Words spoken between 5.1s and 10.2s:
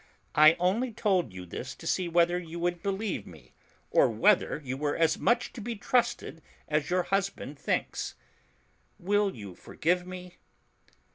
much to be trusted as your husband thinks. Will you forgive